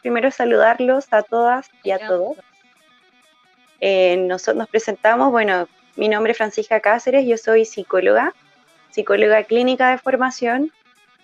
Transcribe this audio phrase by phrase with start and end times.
[0.00, 2.36] primero saludarlos a todas y a todos.
[3.80, 8.34] Eh, nosotros nos presentamos, bueno, mi nombre es Francisca Cáceres, yo soy psicóloga,
[8.90, 10.72] psicóloga clínica de formación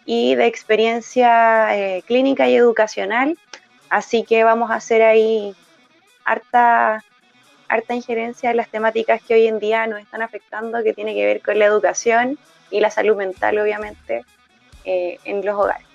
[0.04, 3.36] y de experiencia eh, clínica y educacional,
[3.90, 5.54] así que vamos a hacer ahí
[6.24, 7.04] harta,
[7.68, 11.26] harta injerencia en las temáticas que hoy en día nos están afectando, que tiene que
[11.26, 12.38] ver con la educación
[12.70, 14.24] y la salud mental, obviamente,
[14.84, 15.86] eh, en los hogares.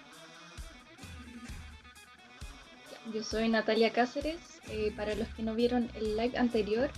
[3.14, 4.40] Yo soy Natalia Cáceres.
[4.70, 6.90] Eh, para los que no vieron el live anterior,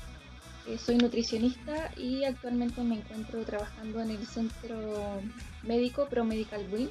[0.67, 5.21] eh, soy nutricionista y actualmente me encuentro trabajando en el centro
[5.63, 6.89] médico ProMedical Wing,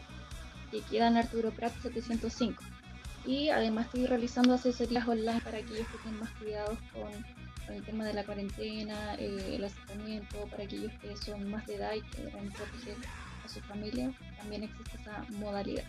[0.70, 2.62] que queda en Arturo Prat 705.
[3.24, 7.12] Y además estoy realizando asesorías online para aquellos que tienen más cuidados con,
[7.72, 11.94] el tema de la cuarentena, eh, el acercamiento, para aquellos que son más de edad
[11.94, 12.96] y que deben proteger
[13.44, 14.12] a su familia.
[14.38, 15.84] También existe esa modalidad.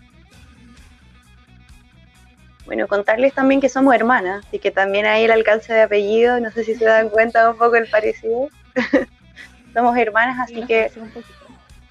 [2.65, 6.49] Bueno, contarles también que somos hermanas y que también hay el alcance de apellido, no
[6.51, 8.47] sé si se dan cuenta un poco el parecido.
[9.73, 10.91] somos hermanas, así que...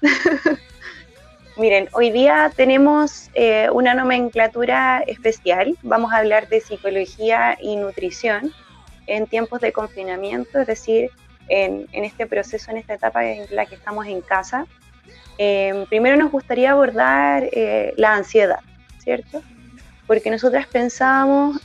[1.55, 5.77] Miren, hoy día tenemos eh, una nomenclatura especial.
[5.83, 8.51] Vamos a hablar de psicología y nutrición
[9.05, 11.11] en tiempos de confinamiento, es decir,
[11.49, 14.65] en, este proceso, en esta etapa en la que estamos en casa.
[15.37, 18.59] Eh, primero nos gustaría abordar eh, la ansiedad,
[18.97, 19.43] ¿cierto?
[20.07, 21.61] Porque nosotras pensábamos,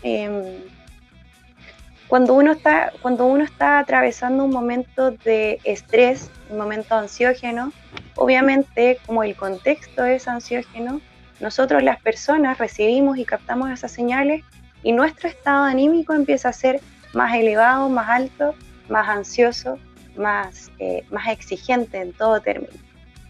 [2.08, 7.72] cuando, uno está, cuando uno está atravesando un momento de estrés, un momento ansiógeno,
[8.16, 11.00] obviamente como el contexto es ansiógeno,
[11.40, 14.42] nosotros las personas recibimos y captamos esas señales
[14.82, 16.80] y nuestro estado anímico empieza a ser
[17.12, 18.54] más elevado, más alto,
[18.88, 19.78] más ansioso,
[20.16, 22.72] más, eh, más exigente en todo término.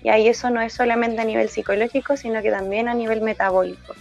[0.02, 3.94] Y ahí eso no es solamente a nivel psicológico, sino que también a nivel metabólico.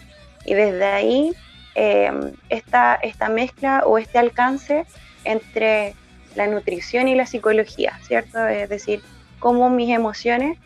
[0.47, 1.33] Y desde ahí,
[1.75, 2.09] eh,
[2.49, 4.85] esta, esta mezcla o este alcance
[5.25, 5.93] entre
[6.35, 8.47] la nutrición y la psicología, ¿cierto?
[8.47, 9.03] Es decir,
[9.39, 10.57] cómo mis emociones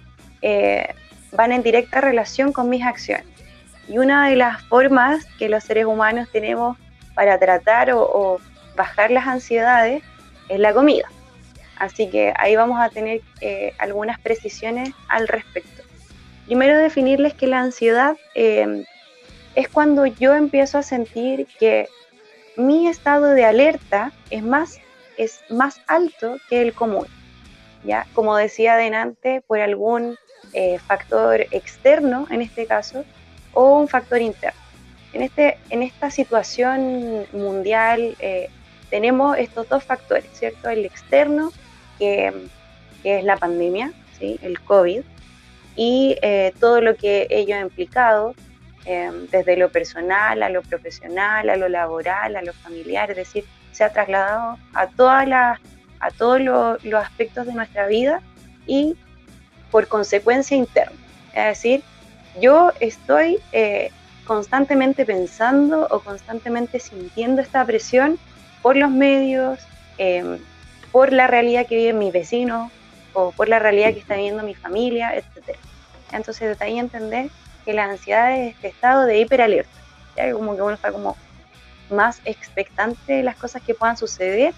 [0.43, 0.93] eh,
[1.31, 3.25] van en directa relación con mis acciones.
[3.87, 6.77] Y una de las formas que los seres humanos tenemos
[7.15, 8.39] para tratar o,
[8.75, 10.03] bajar las ansiedades
[10.47, 11.09] es la comida.
[11.77, 15.81] Así que ahí vamos a tener eh, algunas precisiones al respecto.
[16.45, 18.15] Primero definirles que la ansiedad
[19.55, 21.87] es cuando yo empiezo a sentir que
[22.57, 24.79] mi estado de alerta es más,
[25.17, 27.07] es más alto que el común.
[27.83, 28.07] ¿ya?
[28.13, 30.17] Como decía adelante, por algún
[30.53, 33.03] eh, factor externo, en este caso,
[33.53, 34.59] o un factor interno.
[35.13, 38.49] En, este, en esta situación mundial eh,
[38.89, 40.69] tenemos estos dos factores, ¿cierto?
[40.69, 41.51] El externo,
[41.99, 42.31] que,
[43.03, 44.39] es la pandemia, ¿sí?
[44.41, 45.01] el COVID,
[45.75, 48.35] y eh, todo lo que ello ha implicado,
[48.85, 53.45] Em, desde lo personal a lo profesional, a lo laboral, a lo familiar, es decir,
[53.71, 55.59] se ha trasladado a, todas las,
[55.99, 58.21] a todos los aspectos de nuestra vida
[58.65, 58.97] y
[59.69, 60.97] por consecuencia interna.
[61.27, 61.83] Es decir,
[62.41, 63.91] yo estoy eh,
[64.25, 68.17] constantemente pensando o constantemente sintiendo esta presión
[68.63, 69.59] por los medios,
[69.99, 70.39] em,
[70.91, 72.71] por la realidad que viven mis vecinos
[73.13, 75.55] o por la realidad que está viviendo mi familia, etc.
[76.11, 77.29] Entonces, desde ahí entender
[77.63, 79.71] que la ansiedad es este estado de hiperalerta,
[80.15, 80.31] ¿ya?
[80.33, 81.17] como que uno está como
[81.89, 84.53] más expectante de las cosas que puedan suceder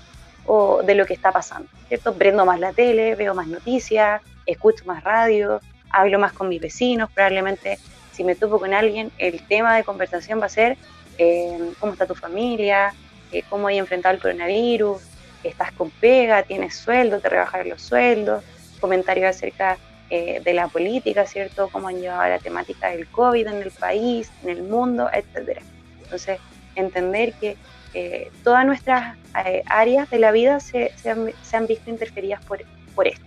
[0.46, 2.14] o de lo que está pasando, ¿cierto?
[2.14, 7.09] Prendo más la tele, veo más noticias, escucho más radio, hablo más con mis vecinos,
[7.12, 7.80] probablemente
[8.12, 10.78] si me topo con alguien, el tema de conversación va a ser
[11.18, 12.94] eh, cómo está tu familia,
[13.31, 15.02] eh, cómo hay enfrentado el coronavirus,
[15.44, 18.44] estás con pega, tienes sueldo, te rebajaron los sueldos,
[18.80, 19.78] comentarios acerca
[20.16, 21.69] eh, de la política, ¿cierto?
[21.72, 25.63] Cómo han llevado la temática del COVID en el país, en el mundo, etcétera.
[26.03, 26.40] Entonces,
[26.75, 27.57] entender que
[27.96, 32.63] eh, todas nuestras eh, áreas de la vida se, han, visto interferidas por,
[32.94, 33.25] por esto.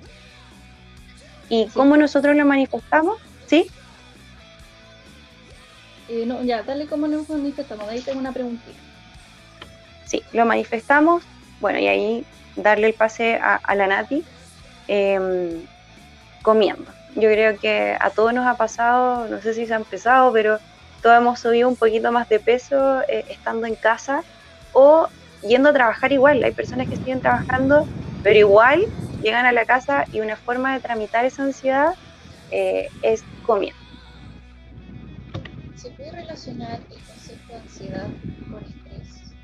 [1.48, 3.18] ¿Y cómo nosotros lo manifestamos?
[3.48, 3.68] ¿Sí?
[6.24, 7.88] no, ya, dale cómo nos manifestamos.
[7.88, 8.78] Ahí tengo una preguntita.
[10.04, 11.24] Sí, lo manifestamos.
[11.60, 12.24] Bueno, y ahí
[12.54, 14.24] darle el pase a, a la Nati.
[16.46, 16.92] Comiendo.
[17.16, 20.60] Yo creo que a todos nos ha pasado, no sé si se ha empezado, pero
[21.02, 24.22] todos hemos subido un poquito más de peso eh, estando en casa
[24.72, 25.08] o
[25.42, 26.44] yendo a trabajar igual.
[26.44, 27.84] Hay personas que siguen trabajando,
[28.22, 28.84] pero igual
[29.24, 31.94] llegan a la casa y una forma de tramitar esa ansiedad
[32.52, 33.80] eh, es comiendo.
[35.74, 38.06] ¿Se puede relacionar el concepto de ansiedad
[38.48, 39.34] con estrés?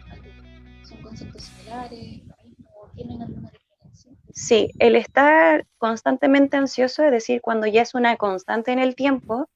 [0.89, 2.21] ¿Son conceptos similares?
[2.77, 3.51] ¿O tienen alguna
[4.43, 9.49] Sí, el estar constantemente ansioso, es decir, cuando ya es una constante en el tiempo,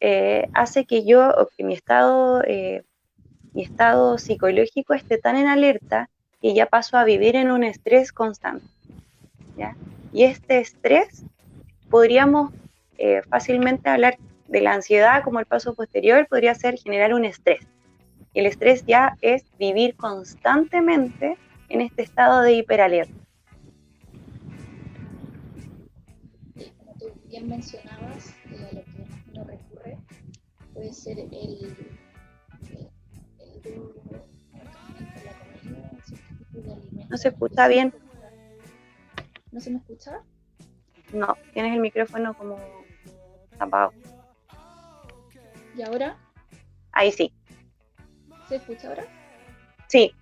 [0.00, 2.82] eh, hace que yo, o que mi estado eh,
[3.54, 6.10] mi estado psicológico esté tan en alerta
[6.42, 8.66] que ya paso a vivir en un estrés constante.
[9.56, 9.76] ¿ya?
[10.12, 11.24] Y este estrés
[11.88, 12.52] podríamos
[12.98, 14.18] eh, fácilmente hablar
[14.48, 17.66] de la ansiedad como el paso posterior, podría ser generar un estrés.
[18.34, 21.38] El estrés ya es vivir constantemente
[21.70, 23.23] en este estado de hiperalerta.
[27.34, 29.98] Bien mencionabas, eh, a lo que no recurre
[30.72, 31.76] puede ser el, el,
[33.40, 33.94] el
[37.10, 37.92] no se escucha bien.
[39.50, 40.22] ¿No se me escucha?
[41.12, 42.56] No, tienes el micrófono como
[43.58, 43.92] tapado.
[45.76, 46.16] ¿Y ahora?
[46.92, 47.32] Ahí sí.
[48.48, 49.04] ¿Se escucha ahora?
[49.88, 50.14] Sí.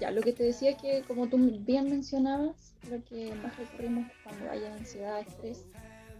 [0.00, 4.10] Ya, lo que te decía es que, como tú bien mencionabas, lo que más recurrimos
[4.22, 5.66] cuando hay ansiedad, estrés,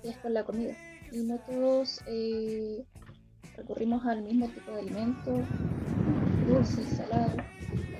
[0.02, 0.74] es con la comida.
[1.12, 2.84] Y no todos eh,
[3.56, 5.42] recurrimos al mismo tipo de alimento,
[6.48, 7.36] dulce, salado.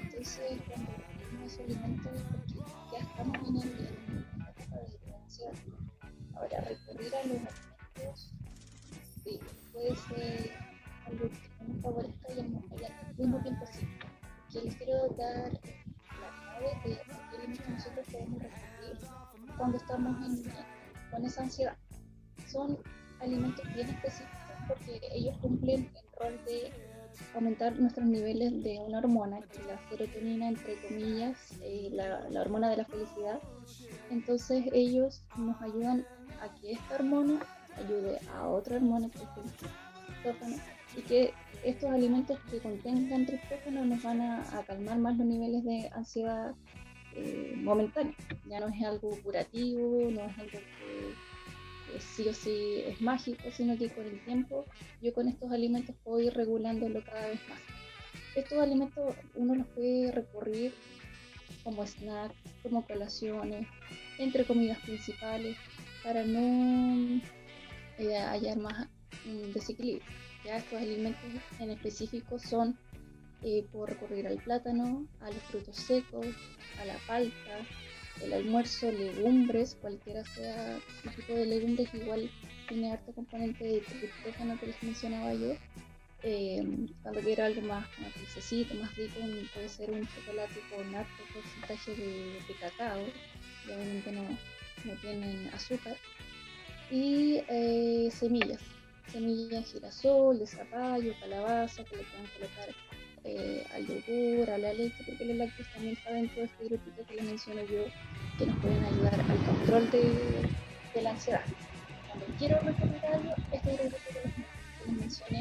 [0.02, 2.54] Entonces, cuando recurrimos esos alimentos es porque
[2.92, 4.24] ya estamos en, el,
[4.56, 5.52] etapa de ansiedad.
[6.34, 8.32] Ahora, recurrir a los alimentos
[9.24, 9.40] sí,
[9.72, 10.50] puede ser
[11.06, 13.86] algo que nos favorezca y al mismo tiempo sí.
[14.52, 15.52] Que les quiero dar
[19.56, 20.42] cuando estamos en,
[21.10, 21.76] con esa ansiedad.
[22.46, 22.78] Son
[23.20, 24.38] alimentos bien específicos
[24.68, 26.72] porque ellos cumplen el rol de
[27.34, 32.40] aumentar nuestros niveles de una hormona, que es la serotonina, entre comillas, eh, la, la,
[32.40, 33.40] hormona de la felicidad.
[34.10, 36.04] Entonces ellos nos ayudan
[36.42, 37.40] a que esta hormona
[37.76, 39.52] ayude a otra hormona es el
[40.06, 40.56] triptófano
[40.96, 45.64] y que estos alimentos que contengan triptófano nos van a, a calmar más los niveles
[45.64, 46.54] de ansiedad
[47.16, 48.14] eh, momentánea.
[48.48, 53.76] Ya no es algo curativo, no es algo que sí o sí es mágico, sino
[53.78, 54.66] que con el tiempo
[55.00, 57.60] yo con estos alimentos puedo ir regulándolo cada vez más.
[58.34, 60.74] Estos alimentos uno los puede recurrir
[61.64, 62.32] como snack,
[62.62, 63.66] como colaciones,
[64.18, 65.56] entre comidas principales,
[66.04, 67.20] para no
[67.98, 68.88] eh, hallar más
[69.26, 70.04] um, desequilibrio.
[70.44, 71.24] Ya estos alimentos
[71.58, 72.78] en específico son
[73.42, 76.26] eh, por recurrir al plátano, a los frutos secos,
[76.80, 77.58] a la palta,
[78.22, 82.30] el almuerzo, legumbres, cualquiera sea el tipo de legumbres, igual
[82.68, 85.54] tiene harto componente de triptófano que les mencionaba yo.
[86.22, 86.64] Eh,
[87.02, 87.86] cuando quiero algo más,
[88.16, 89.20] dulcecito, más rico,
[89.54, 95.48] puede ser un chocolate con alto porcentaje de, de cacao, y obviamente no, no tienen
[95.52, 95.96] azúcar,
[96.90, 98.60] y eh, semillas,
[99.12, 102.68] semillas girasol, de calabaza, que le pueden colocar
[103.24, 107.06] eh, al yogur, a la leche, porque los lácteos también está dentro de este grupito
[107.06, 107.84] que les menciono yo,
[108.38, 111.44] que nos pueden ayudar al control de, la ansiedad.
[112.08, 115.40] Cuando quiero recomendar algo, este grupito que les, mencioné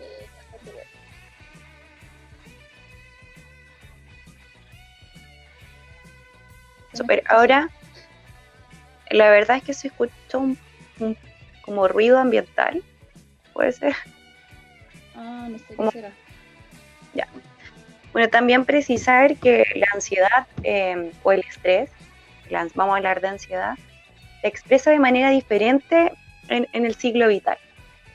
[0.00, 0.72] eh, bastante.
[6.94, 7.70] Super, ahora
[9.10, 10.56] la verdad es que se escucha un,
[11.00, 11.16] un
[11.70, 12.82] como ruido ambiental,
[13.52, 13.94] puede ser.
[15.14, 16.12] Ah, no sé Como- qué será.
[17.14, 17.28] Ya.
[18.12, 21.88] Bueno, también precisar que la ansiedad eh, o el estrés,
[22.48, 23.74] la- vamos a hablar de ansiedad,
[24.40, 26.10] se expresa de manera diferente
[26.48, 27.56] en, en el ciclo vital.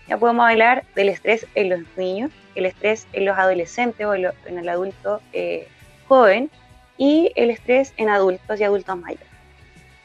[0.10, 4.24] Ya podemos hablar del estrés en los niños, el estrés en los adolescentes o en,
[4.24, 5.66] lo- en el adulto eh,
[6.10, 6.52] joven
[6.98, 9.28] y el estrés en adultos y adultos mayores.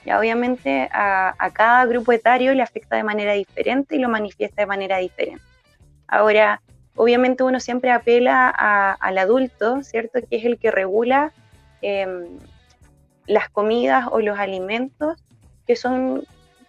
[0.04, 4.66] Ya obviamente a, cada grupo etario le afecta de manera diferente y lo manifiesta de
[4.66, 5.42] manera diferente.
[6.09, 6.62] Ahora,
[6.97, 10.21] obviamente uno siempre apela al adulto, ¿cierto?
[10.28, 11.33] Que es el que regula
[11.83, 12.38] em,
[13.26, 15.23] las comidas o los alimentos,
[15.66, 16.25] que son,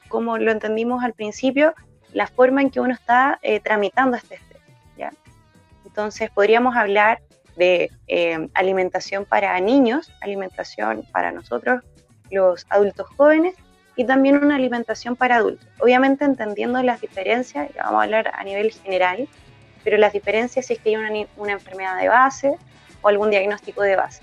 [0.09, 1.73] como lo entendimos al principio,
[2.13, 4.51] la forma en que uno está eh, tramitando este estrés.
[5.85, 7.21] Entonces podríamos hablar
[7.57, 11.83] de em, alimentación para niños, alimentación para nosotros,
[12.31, 13.55] los adultos jóvenes,
[13.95, 15.67] y también una alimentación para adultos.
[15.79, 19.27] Obviamente entendiendo las diferencias, ya vamos a hablar a nivel general,
[19.83, 22.55] pero las diferencias si es que hay una, enfermedad de base
[23.01, 24.21] o algún diagnóstico de base.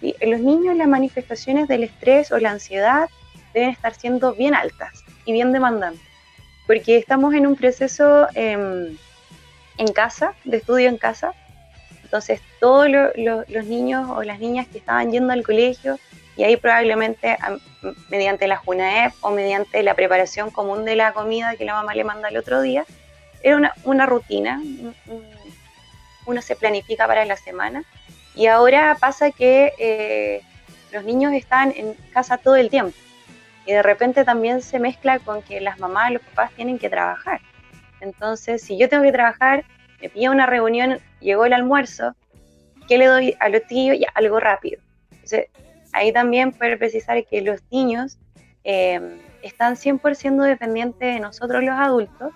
[0.00, 0.14] ¿Sí?
[0.20, 3.08] En los niños las manifestaciones del estrés o la ansiedad
[3.52, 6.02] deben estar siendo bien altas y bien demandantes,
[6.66, 8.96] porque estamos en un proceso em,
[9.78, 11.34] en casa, de estudio en casa,
[12.04, 15.98] entonces todos lo- lo- los niños o las niñas que estaban yendo al colegio
[16.36, 17.36] y ahí probablemente
[18.08, 22.04] mediante la JUNAEP o mediante la preparación común de la comida que la mamá le
[22.04, 22.84] manda el otro día,
[23.42, 25.26] era una, rutina, un- un-
[26.26, 27.82] uno se planifica para la semana
[28.34, 30.40] y ahora pasa que eh,
[30.92, 32.96] los niños están en casa todo el tiempo
[33.66, 37.40] y de repente también se mezcla con que las mamás, los papás tienen que trabajar.
[38.00, 39.64] Entonces, si yo tengo que trabajar,
[40.00, 42.14] me pilla una reunión, llegó el almuerzo,
[42.88, 43.96] ¿qué le doy a los tíos?
[44.00, 44.80] Ya, algo rápido.
[45.12, 45.46] Entonces,
[45.92, 48.18] ahí también puede precisar que los niños
[48.64, 52.32] eh, están 100% dependientes de nosotros los adultos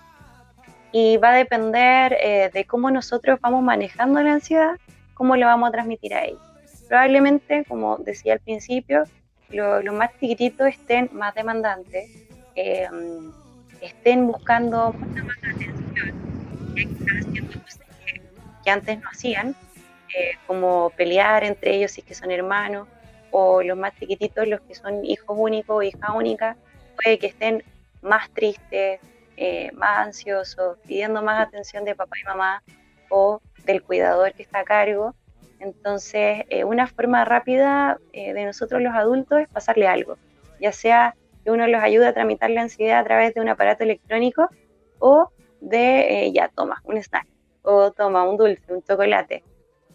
[0.91, 4.75] y va a depender eh, de cómo nosotros vamos manejando la ansiedad,
[5.13, 6.41] cómo le vamos a transmitir a ellos.
[6.87, 9.03] Probablemente, como decía al principio,
[9.49, 12.09] los más chiquititos estén más demandantes,
[12.55, 12.87] eh,
[13.81, 16.13] estén buscando mucha más atención,
[16.75, 17.79] que cosas
[18.63, 19.55] que, antes no hacían,
[20.47, 22.87] como pelear entre ellos si es que son hermanos,
[23.39, 26.57] o los más chiquititos, los que son hijos únicos o hija única,
[26.95, 27.63] puede que estén
[28.01, 28.99] más tristes,
[29.35, 32.63] eh, más ansiosos, pidiendo más atención de papá y mamá
[33.09, 35.13] o del cuidador que está a cargo.
[35.59, 40.17] Entonces, eh, una forma rápida eh, de nosotros los adultos es pasarle algo,
[40.59, 43.83] ya sea que uno los ayude a tramitar la ansiedad a través de un aparato
[43.83, 44.49] electrónico
[44.97, 45.29] o
[45.61, 47.27] de, ya, toma, un snack,
[47.61, 49.43] o toma un dulce, un chocolate.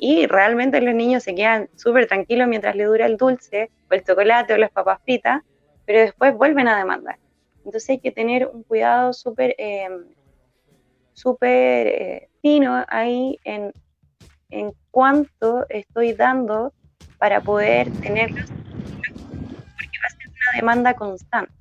[0.04, 4.02] Y realmente los niños se quedan súper tranquilos mientras le dura el dulce, o el
[4.02, 5.42] chocolate, o las papas fritas,
[5.86, 7.20] pero después vuelven a demandar.
[7.58, 9.88] Entonces hay que tener un cuidado súper eh,
[11.12, 13.72] súper eh, fino ahí en,
[14.50, 16.72] en cuánto estoy dando
[17.18, 21.52] para poder tenerlos, porque va a ser una demanda constante.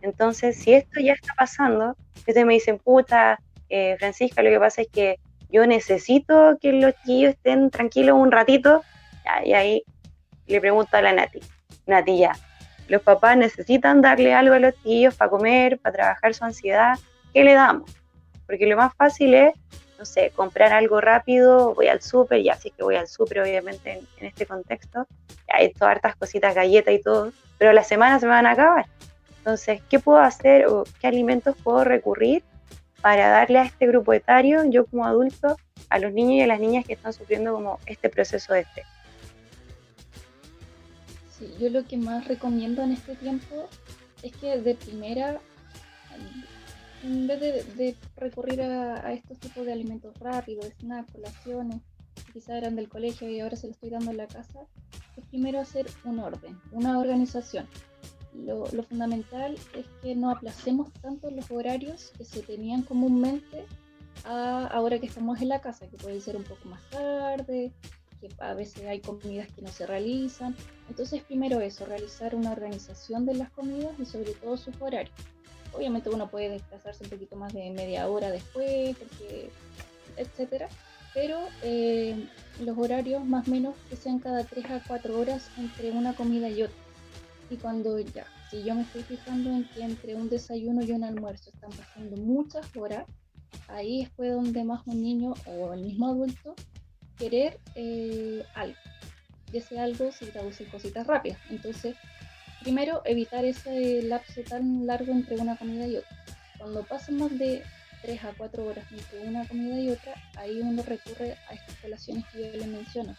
[0.00, 4.82] Entonces, si esto ya está pasando, ustedes me dicen, puta, eh, Francisca, lo que pasa
[4.82, 5.18] es que
[5.54, 8.82] yo necesito que los chillos estén tranquilos un ratito,
[9.44, 9.84] y ahí
[10.48, 11.38] le pregunto a la Nati,
[11.86, 12.32] Nati, ya,
[12.88, 16.98] los papás necesitan darle algo a los tíos para comer, para trabajar su ansiedad.
[17.32, 17.88] ¿Qué le damos?
[18.46, 19.54] Porque lo más fácil es,
[19.96, 24.02] no sé, comprar algo rápido, voy al súper, ya sí que voy al súper, obviamente,
[24.18, 25.06] en, este contexto.
[25.48, 28.86] Hay todas hartas cositas, galletas y todo, pero las semanas se van a acabar.
[29.38, 32.42] Entonces, ¿qué puedo hacer o qué alimentos puedo recurrir
[33.04, 35.58] para darle a este grupo etario, yo como adulto,
[35.90, 38.86] a los niños y a las niñas que están sufriendo como este proceso de estrés?
[41.60, 43.68] yo lo que más recomiendo en este tiempo
[44.22, 45.38] es que de primera,
[47.02, 47.40] en vez
[47.76, 51.82] de, recurrir a, estos tipos de alimentos rápidos, snacks, colaciones,
[52.14, 54.60] que quizás eran del colegio y ahora se lo estoy dando en la casa,
[55.18, 57.68] es primero hacer un orden, una organización.
[58.34, 63.64] Lo, lo fundamental es que no aplacemos tanto los horarios que se tenían comúnmente
[64.24, 67.72] a ahora que estamos en la casa, que puede ser un poco más tarde,
[68.38, 70.54] a veces hay comidas que no se realizan.
[70.88, 75.14] Entonces, primero eso, realizar una organización de las comidas y sobre todo sus horarios.
[75.72, 79.50] Obviamente uno puede desplazarse un poquito más de media hora después, porque,
[80.16, 80.68] etcétera,
[81.12, 82.28] pero eh,
[82.60, 86.48] los horarios más o menos que sean cada 3 a 4 horas entre una comida
[86.48, 86.83] y otra.
[87.50, 91.04] Y cuando ya, si yo me estoy fijando en que entre un desayuno y un
[91.04, 93.06] almuerzo están pasando muchas horas,
[93.68, 96.54] ahí es fue donde más un niño o el mismo adulto
[97.18, 98.78] querer eh, algo.
[99.52, 101.38] Y ese algo se traduce en cositas rápidas.
[101.50, 101.96] Entonces,
[102.62, 106.24] primero, evitar ese lapso tan largo entre una comida y otra.
[106.58, 107.62] Cuando pasan más de
[108.02, 112.24] 3 a 4 horas entre una comida y otra, ahí uno recurre a estas colaciones
[112.32, 113.14] que yo les menciono.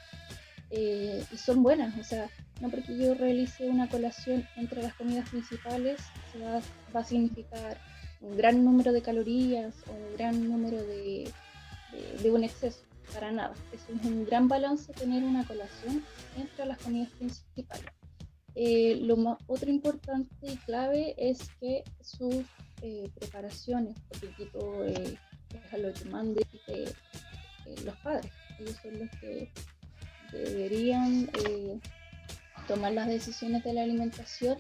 [0.72, 2.30] Eh, y son buenas, o sea,
[2.62, 6.00] no porque yo realice una colación entre las comidas principales
[6.32, 6.62] se va,
[6.96, 7.78] va a significar
[8.22, 11.32] un gran número de calorías o un gran número de,
[12.22, 12.82] de un exceso
[13.14, 13.54] para nada.
[13.72, 16.04] Es un gran balance tener una colación
[16.38, 17.92] entre las comidas principales.
[18.56, 22.46] Eh, lo más, otro importante y clave es que sus
[22.82, 25.18] eh, preparaciones, porque quito eh,
[25.54, 26.92] es lo que manden eh,
[27.84, 29.52] los padres, ellos son los que
[30.32, 31.30] deberían
[32.68, 34.58] tomar las decisiones de la alimentación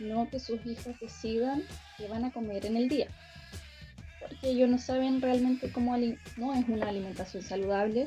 [0.00, 1.62] y no que sus hijos decidan
[1.96, 3.08] qué van a comer en el día
[4.20, 8.06] porque ellos no saben realmente cómo no es una alimentación saludable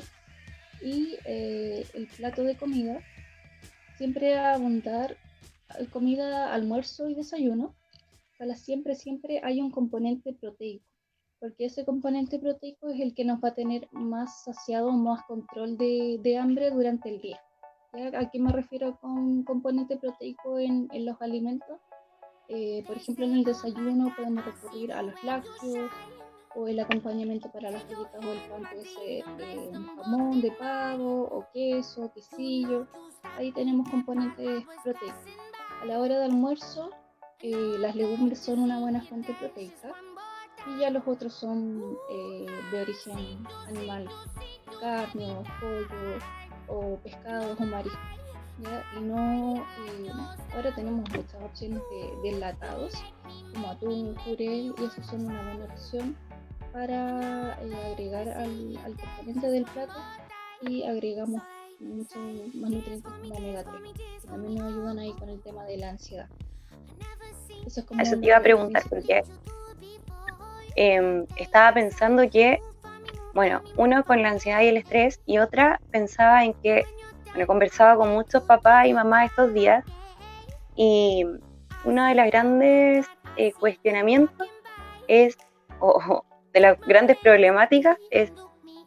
[0.82, 3.00] y eh, el plato de comida
[3.96, 5.16] siempre a abundar
[5.78, 7.74] eh, comida, almuerzo y desayuno.
[8.38, 10.84] Para siempre, siempre hay un componente proteico,
[11.38, 15.76] porque ese componente proteico es el que nos va a tener más saciado, más control
[15.78, 17.40] de, hambre durante el día.
[17.92, 21.78] ¿A qué me refiero con componente proteico en, en los alimentos?
[22.48, 25.90] Eh, por ejemplo, en el desayuno podemos recurrir a los lácteos
[26.54, 31.24] o el acompañamiento para las galletas o el pan puede ser eh, jamón de pavo
[31.24, 32.86] o queso, quesillo.
[33.36, 35.26] Ahí tenemos componentes proteicos.
[35.82, 36.90] A la hora de almuerzo,
[37.40, 39.92] eh, las legumbres son una buena fuente proteica
[40.66, 41.80] y ya los otros son
[42.70, 44.08] de origen animal,
[44.80, 46.41] carne pollo
[46.72, 48.00] o pescados o mariscos.
[48.96, 50.10] Y no, eh,
[50.54, 51.80] ahora tenemos muchas opciones
[52.22, 52.92] de, enlatados,
[53.52, 56.16] como atún, puré, y esos son una buena opción.
[56.72, 59.92] para eh, agregar al, al, componente del plato
[60.62, 61.42] y agregamos
[61.80, 62.16] muchos
[62.54, 65.90] más nutrientes como omega 3, que también nos ayudan ahí con el tema de la
[65.90, 66.28] ansiedad.
[67.66, 69.22] Eso, Eso te iba a preguntar, porque
[70.76, 72.60] em, estaba pensando que,
[73.34, 76.84] bueno, uno con la ansiedad y el estrés, y otra pensaba en que,
[77.30, 79.84] bueno, conversaba con muchos papás y mamás estos días,
[80.76, 81.24] y
[81.84, 84.48] uno de los grandes eh, cuestionamientos
[85.08, 85.36] es,
[85.80, 88.32] o de las grandes problemáticas, es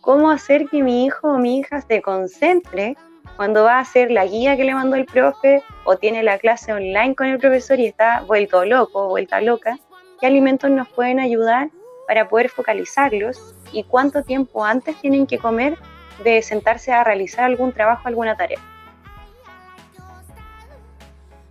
[0.02, 2.96] cómo hacer que mi hijo o mi hija se concentre
[3.36, 6.72] cuando va a hacer la guía que le mandó el profe o tiene la clase
[6.72, 9.78] online con el profesor y está vuelto loco vuelta loca,
[10.20, 11.70] qué alimentos nos pueden ayudar
[12.08, 15.78] para poder focalizarlos y cuánto tiempo antes tienen que comer
[16.24, 18.60] de sentarse a realizar algún trabajo, alguna tarea.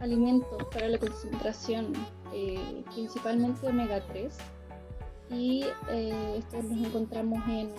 [0.00, 1.92] Alimentos para la concentración,
[2.32, 4.36] eh, principalmente omega 3,
[5.30, 7.72] y eh, estos los encontramos en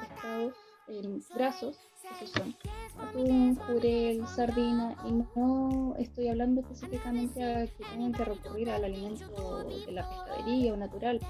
[0.00, 0.54] pescados
[0.88, 1.78] en grasos,
[2.14, 2.54] esos son
[2.98, 9.64] atún, jurel, sardina, y no estoy hablando específicamente a que tengan que recurrir al alimento
[9.64, 11.20] de la pescadería o natural,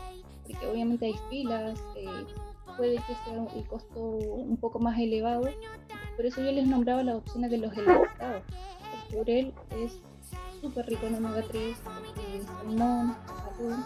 [0.47, 2.07] porque obviamente hay filas, eh,
[2.76, 5.49] puede que sea el costo un poco más elevado,
[6.17, 8.43] por eso yo les nombraba las opciones de los enlatados.
[9.11, 10.00] El jurel es
[10.61, 11.76] súper rico en omega 3,
[12.47, 13.85] salmón, atún,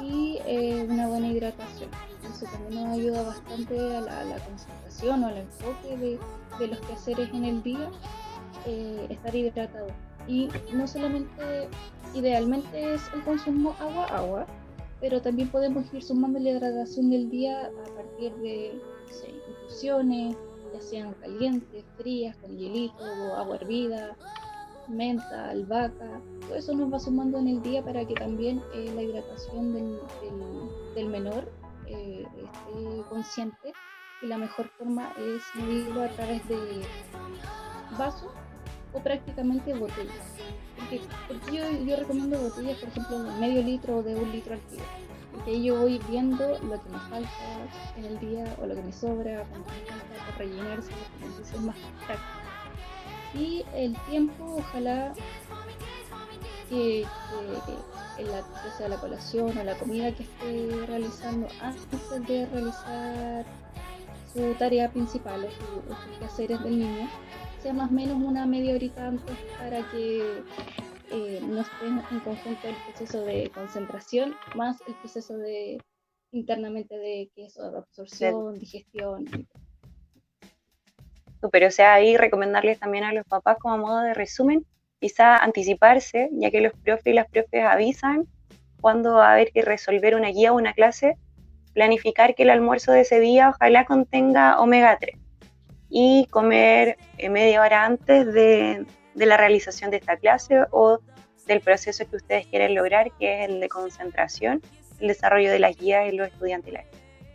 [0.00, 1.90] y eh, una buena hidratación.
[2.30, 6.18] Eso también nos ayuda bastante a la, concentración o al enfoque de,
[6.58, 7.90] de, los quehaceres en el día,
[8.66, 9.88] eh, estar hidratado.
[10.26, 11.68] Y no solamente,
[12.14, 14.46] idealmente es el consumo agua-agua,
[15.04, 18.80] pero también podemos ir sumando la hidratación del día a partir de
[19.60, 20.34] infusiones,
[20.72, 23.04] ya sean calientes, frías, con hielito
[23.36, 24.16] agua hervida,
[24.88, 29.02] menta, albahaca, todo eso nos va sumando en el día para que también eh, la
[29.02, 29.98] hidratación del,
[30.94, 31.52] del, menor
[31.86, 33.74] eh, esté consciente
[34.22, 36.56] y la mejor forma es medirlo a través de
[37.98, 38.32] vasos
[38.94, 40.38] o prácticamente botellas.
[40.78, 41.00] Porque,
[41.52, 44.84] yo, recomiendo botellas, por ejemplo, de medio litro o de un litro al día.
[45.32, 47.30] Porque ahí yo voy viendo lo que me falta
[47.96, 50.90] en el día o lo que me sobra, cuando me falta por rellenarse,
[51.22, 52.44] entonces es más práctico
[53.34, 55.12] y el tiempo ojalá
[56.68, 57.04] que,
[58.16, 58.44] que, la,
[58.76, 63.44] sea la colación o la comida que esté realizando antes de realizar
[64.32, 67.08] su tarea principal o, sus quehaceres del niño
[67.64, 70.42] sea más o menos una media horita antes para que
[71.10, 75.78] eh, no estén en conjunto el proceso de concentración más el proceso de
[76.30, 79.24] internamente de que eso, absorción, digestión.
[81.50, 84.66] Pero o sea, ahí recomendarles también a los papás como modo de resumen,
[85.00, 88.26] quizá anticiparse, ya que los profes y las profes avisan
[88.82, 91.16] cuando va a haber que resolver una guía o una clase,
[91.72, 95.23] planificar que el almuerzo de ese día ojalá contenga omega 3
[95.96, 100.98] y comer eh, media hora antes de, de la realización de esta clase o
[101.46, 104.60] del proceso que ustedes quieren lograr, que es el de concentración,
[104.98, 106.74] el desarrollo de las guías en los estudiantes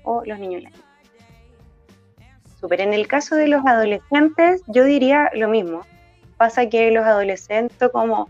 [0.04, 0.86] o los niños y las niñas.
[2.60, 2.82] Super.
[2.82, 5.86] En el caso de los adolescentes, yo diría lo mismo.
[6.36, 8.28] Pasa que los adolescentes, como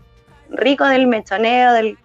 [0.48, 1.98] ricos del mechoneo, del,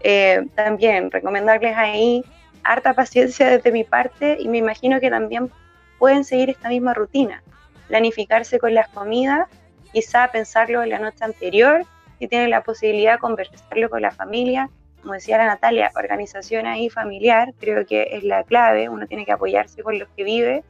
[0.00, 2.24] eh, también recomendarles ahí
[2.64, 5.50] harta paciencia desde mi parte y me imagino que también
[5.98, 7.42] pueden seguir esta misma rutina.
[7.90, 9.48] Planificarse con las comidas,
[9.92, 11.84] quizá pensarlo en la noche anterior,
[12.20, 14.70] si tienen la posibilidad de conversarlo con la familia.
[15.02, 18.88] Como decía la Natalia, organización ahí familiar, creo que es la clave.
[18.88, 20.62] Uno tiene que apoyarse con los que vive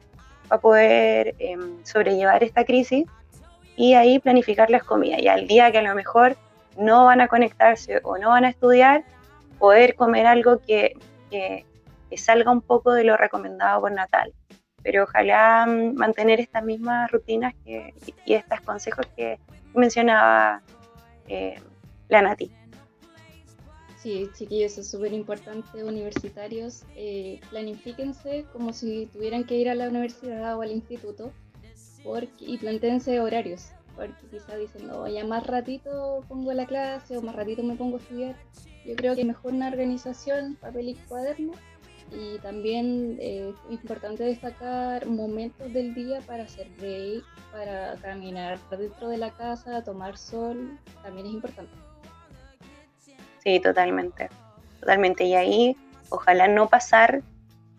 [0.47, 3.05] para poder em, sobrellevar esta crisis
[3.77, 5.21] y ahí planificar las comidas.
[5.21, 6.35] Y al día que a lo mejor
[6.75, 9.03] no van a conectarse o no van a estudiar,
[9.59, 10.93] poder comer algo que,
[11.29, 11.65] que,
[12.17, 14.33] salga un poco de lo recomendado por Natal.
[14.83, 17.93] Pero ojalá mm, mantener estas mismas rutinas que,
[18.25, 19.39] y estos consejos que
[19.73, 20.61] mencionaba
[21.27, 21.59] eh,
[22.09, 22.51] la Nati.
[24.01, 29.87] Sí, chiquillos, es súper importante, universitarios, eh, planifíquense como si tuvieran que ir a la
[29.87, 31.31] universidad o al instituto
[32.03, 37.21] porque, y plantéense horarios, porque quizá dicen, no, ya más ratito pongo la clase o
[37.21, 38.35] más ratito me pongo a estudiar.
[38.85, 41.51] Yo creo que mejor una organización, papel y cuaderno,
[42.11, 49.09] y también eh, es importante destacar momentos del día para hacer break, para caminar dentro
[49.09, 51.71] de la casa, tomar sol, también es importante.
[53.43, 54.29] Sí, totalmente.
[54.79, 55.23] Totalmente.
[55.23, 55.77] Y ahí,
[56.09, 57.21] ojalá no pasar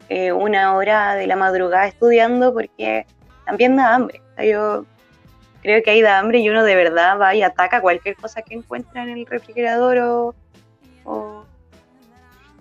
[0.08, 3.06] eh, una hora de la madrugada estudiando porque
[3.44, 4.20] también da hambre.
[4.38, 4.86] yo
[5.62, 8.54] creo que ahí da hambre y uno de verdad va y ataca cualquier cosa que
[8.54, 10.34] encuentra en el refrigerador
[11.04, 11.44] o,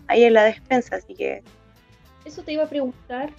[0.07, 0.97] ahí en la despensa.
[0.97, 1.43] Así que
[2.25, 3.31] eso te iba a preguntar.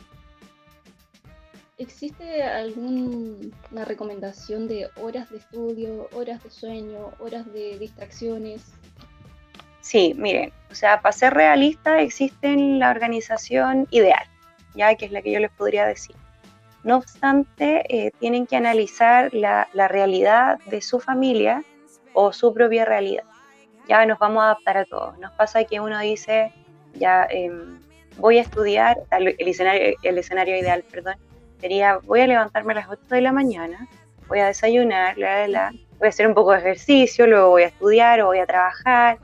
[1.78, 8.62] ¿Existe alguna recomendación de horas de estudio, horas de sueño, horas de distracciones?
[9.80, 14.24] Sí, miren, o sea, para ser realista existe la organización ideal,
[14.74, 16.14] ya que es la que yo les podría decir.
[16.84, 21.64] No obstante, eh, tienen que analizar la, realidad de su familia
[22.12, 23.24] o su propia realidad.
[23.88, 25.16] Ya nos vamos a adaptar a todo.
[25.18, 26.52] Nos pasa que uno dice,
[26.94, 27.80] ya em,
[28.18, 31.14] voy a estudiar, el escenario, el escenario ideal, perdón,
[31.60, 33.88] sería voy a levantarme a las 8 de la mañana,
[34.28, 38.20] voy a desayunar, la, voy a hacer un poco de ejercicio, luego voy a estudiar
[38.20, 39.18] o voy a trabajar.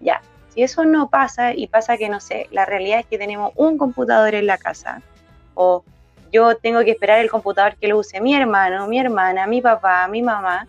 [0.00, 3.52] Ya, si eso no pasa y pasa que, no sé, la realidad es que tenemos
[3.56, 5.00] un computador en la casa
[5.54, 5.84] o
[6.32, 10.08] yo tengo que esperar el computador que lo use mi hermano, mi hermana, mi papá,
[10.08, 10.66] mi mamá,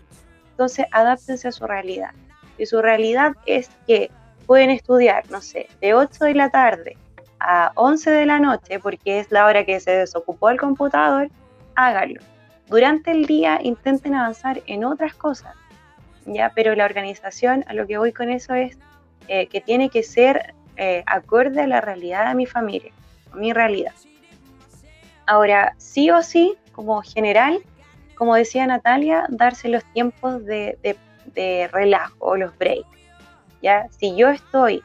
[0.51, 2.11] entonces adáptense a su realidad.
[2.57, 4.11] Si su realidad es que
[4.45, 6.97] pueden estudiar, no sé, de 8 de la tarde
[7.43, 11.29] a 11 de la noche, porque es la hora que se desocupó el computador,
[11.75, 12.21] háganlo.
[12.67, 15.53] Durante el día intenten avanzar en otras cosas,
[16.25, 16.51] ¿ya?
[16.55, 18.77] Pero la organización, a lo que voy con eso es
[19.27, 22.93] eh, que tiene que ser eh, acorde a la realidad de mi familia,
[23.31, 23.93] a mi realidad.
[25.25, 27.59] Ahora, sí o sí, como general,
[28.15, 30.95] como decía Natalia, darse los tiempos de, de,
[31.33, 32.87] de relajo, los breaks.
[33.61, 33.87] ¿ya?
[33.89, 34.81] Si yo estoy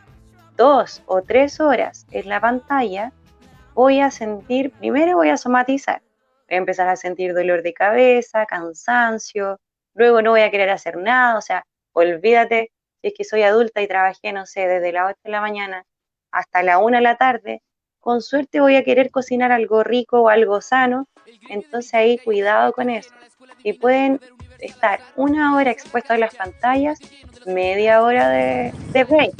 [0.58, 3.12] dos o tres horas en la pantalla,
[3.74, 6.02] voy a sentir, primero voy a somatizar,
[6.48, 9.60] voy a empezar a sentir dolor de cabeza, cansancio,
[9.94, 13.80] luego no voy a querer hacer nada, o sea, olvídate, si es que soy adulta
[13.80, 15.84] y trabajé, no sé, desde las 8 de la mañana
[16.32, 17.62] hasta la 1 de la tarde,
[18.00, 21.06] con suerte voy a querer cocinar algo rico o algo sano,
[21.48, 23.10] entonces ahí cuidado con eso.
[23.62, 24.20] Si pueden
[24.58, 26.98] estar una hora expuestos a las pantallas,
[27.46, 29.32] media hora de, de break,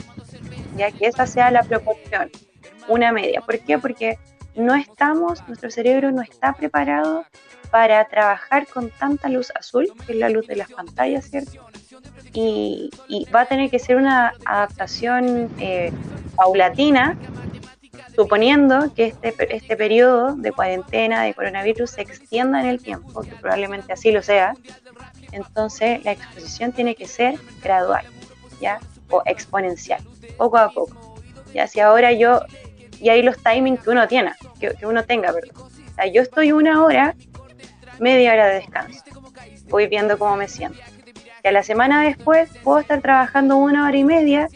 [0.87, 2.31] que esa sea la proporción,
[2.89, 3.41] una media.
[3.41, 3.79] ¿Por qué?
[3.79, 4.19] Porque
[4.55, 7.25] no estamos, nuestro cerebro no está preparado
[7.71, 11.53] para trabajar con tanta luz azul, que es la luz de las pantallas, ¿cierto?
[12.33, 12.91] Y,
[13.35, 15.93] va a tener que ser una adaptación eh,
[16.35, 17.17] paulatina,
[18.15, 23.33] suponiendo que este, este periodo de cuarentena, de coronavirus, se extienda en el tiempo, que
[23.37, 24.55] probablemente así lo sea,
[25.33, 28.05] entonces la exposición tiene que ser gradual,
[28.61, 28.81] ¿ya?
[29.11, 30.03] O exponencial
[30.39, 31.19] poco a poco.
[31.53, 32.41] Ya si ahora yo,
[33.01, 35.57] y ahí los timings que uno tiene, que, uno tenga, perdón.
[35.57, 37.15] O sea, yo estoy una hora,
[37.99, 39.03] media hora de descanso.
[39.69, 40.79] Voy viendo cómo me siento.
[41.45, 44.49] Y a la semana después puedo estar trabajando una hora y media,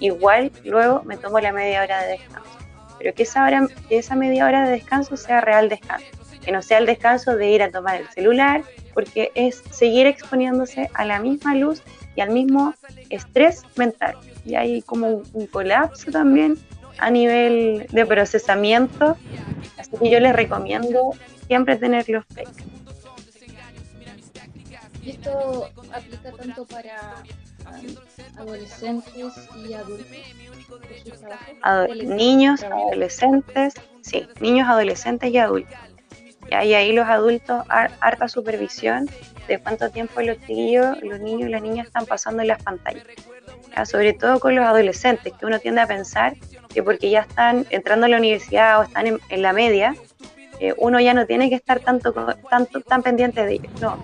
[0.00, 2.50] igual luego me tomo la media hora de descanso.
[2.98, 6.06] Pero que esa, hora, que esa media hora de descanso sea real descanso.
[6.42, 10.90] Que no sea el descanso de ir a tomar el celular, porque es seguir exponiéndose
[10.94, 11.82] a la misma luz
[12.14, 12.74] y al mismo
[13.10, 16.58] estrés mental y hay como un, colapso también
[16.98, 19.16] a nivel de procesamiento.
[19.78, 21.12] Así que yo les recomiendo
[21.46, 22.24] siempre tener los
[25.02, 27.22] ¿Y esto aplica tanto para
[28.38, 30.06] adolescentes y adultos?
[32.04, 35.76] niños, adolescentes, sí, niños, adolescentes y adultos.
[36.50, 39.10] Y hay ahí los adultos, harta supervisión
[39.46, 43.04] de cuánto tiempo los niños, los niños y las niñas están pasando en las pantallas
[43.84, 46.34] sobre todo con los adolescentes, que uno tiende a pensar
[46.72, 49.94] que porque ya están entrando a la universidad o están en, la media,
[50.60, 52.12] eh, uno ya no tiene que estar tanto,
[52.48, 53.80] tanto tan pendiente de ellos.
[53.80, 53.98] No,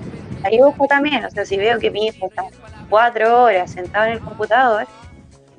[0.44, 2.44] ahí ojo también, o sea, si veo que mi hijo está
[2.88, 4.86] cuatro horas sentado en el computador,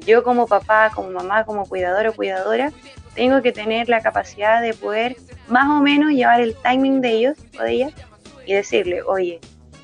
[0.05, 2.71] yo como papá, como mamá, como cuidador o cuidadora,
[3.13, 5.15] tengo que tener la capacidad de poder
[5.47, 7.93] más o menos llevar el timing de ellos o de ellas
[8.45, 9.39] y decirle, oye,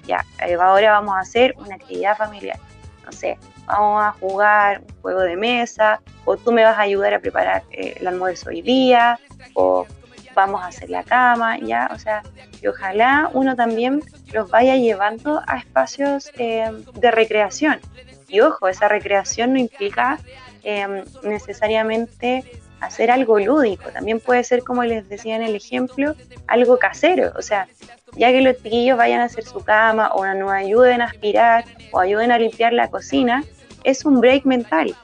[0.05, 2.57] ya, eh, ahora vamos a hacer una actividad familiar.
[3.05, 3.37] No sé,
[3.67, 7.63] vamos a jugar un juego de mesa, o tú me vas a ayudar a preparar
[7.71, 9.19] eh, el almuerzo hoy día,
[9.53, 9.85] o
[10.33, 12.23] vamos a hacer la cama, ya, o sea,
[12.61, 14.01] y ojalá uno también
[14.33, 17.79] los vaya llevando a espacios eh, de recreación.
[18.27, 20.19] Y ojo, esa recreación no implica
[20.63, 22.43] em, necesariamente
[22.79, 26.13] hacer algo lúdico, también puede ser, como les decía en el ejemplo,
[26.45, 27.67] algo casero, o sea,
[28.15, 31.99] ya que los chiquillos vayan a hacer su cama o nos ayuden a aspirar o
[31.99, 33.43] ayuden a limpiar la cocina,
[33.83, 34.95] es un break mental.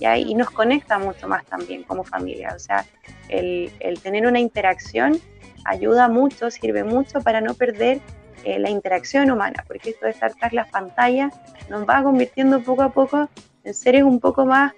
[0.00, 2.52] Y nos conecta mucho más también como familia.
[2.54, 2.84] O sea,
[3.28, 3.70] el,
[4.02, 5.18] tener una interacción
[5.64, 8.00] ayuda mucho, sirve mucho para no perder
[8.44, 11.32] eh, la interacción humana, porque esto de estar tras las pantallas
[11.70, 13.30] nos va convirtiendo poco a poco
[13.62, 14.74] en seres un poco más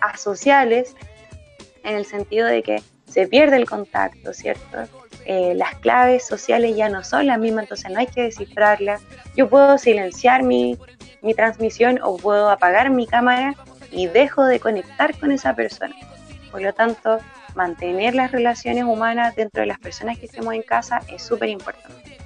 [0.00, 0.96] asociales,
[1.84, 4.88] en el sentido de que se pierde el contacto, ¿cierto?
[5.26, 9.02] Eh, las claves sociales ya no son las mismas, entonces no hay que descifrarlas.
[9.36, 10.76] Yo puedo silenciar mi,
[11.24, 13.54] mi transmisión o puedo apagar mi cámara
[13.90, 15.94] y dejo de conectar con esa persona.
[16.50, 17.18] Por lo tanto,
[17.54, 22.18] mantener las relaciones humanas dentro de las personas que estemos en casa es súper importante.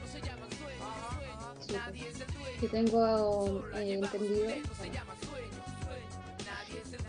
[2.60, 4.50] Que tengo eh, entendido,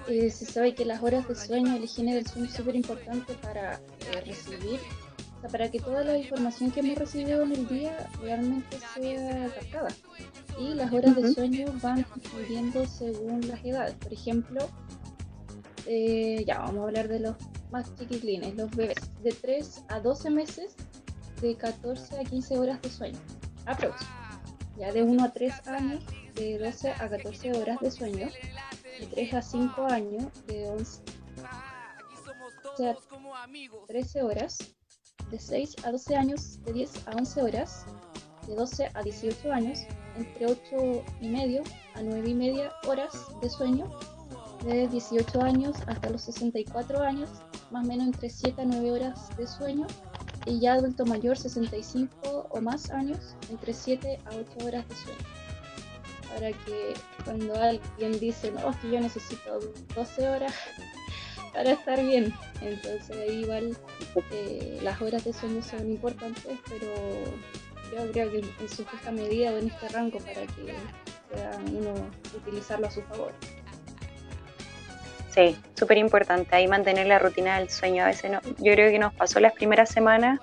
[0.08, 3.34] eh, se sabe que las horas de sueño, la higiene del sueño es súper importante
[3.36, 4.80] para eh, recibir,
[5.39, 9.47] o sea, para que toda la información que hemos recibido en el día realmente sea
[9.56, 9.88] captada.
[10.60, 13.95] Y las horas de sueño van disminuyendo según las edades.
[13.95, 14.69] Por ejemplo,
[15.88, 17.38] eh, ya vamos a hablar de los
[17.71, 20.75] más chiquitlines, los bebés de 3 a 12 meses,
[21.41, 23.19] de 14 a 15 horas de sueño,
[23.65, 24.06] aprox.
[24.78, 26.04] Ya de 1 a 3 años,
[26.36, 28.28] de 12 a 14 horas de sueño,
[28.99, 31.02] de 3 a 5 años, de 11
[31.47, 32.95] a
[33.88, 34.58] 13 horas,
[35.31, 37.85] de 6 a 12 años, de 10 a 11 horas,
[38.47, 39.79] de 12 a 18 años,
[40.17, 41.63] entre 8 y medio
[41.95, 43.89] a 9 y media horas de sueño,
[44.63, 47.29] de 18 años hasta los 64 años,
[47.71, 49.87] más o menos entre 7 a 9 horas de sueño,
[50.45, 55.19] y ya adulto mayor 65 o más años, entre 7 a 8 horas de sueño.
[56.33, 56.93] Para que
[57.25, 59.59] cuando alguien dice, no, que yo necesito
[59.95, 60.53] 12 horas
[61.53, 63.77] para estar bien, entonces ahí igual
[64.31, 66.93] eh, las horas de sueño son importantes, pero
[67.91, 70.73] yo creo que en su justa medida en este rango para que
[71.29, 71.93] pueda uno
[72.35, 73.33] utilizarlo a su favor.
[75.29, 78.03] Sí, súper importante ahí mantener la rutina del sueño.
[78.03, 80.39] A veces no, yo creo que nos pasó las primeras semanas